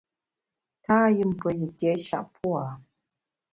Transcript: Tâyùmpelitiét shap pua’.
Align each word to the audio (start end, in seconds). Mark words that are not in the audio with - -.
Tâyùmpelitiét 0.83 1.99
shap 2.07 2.27
pua’. 2.37 2.63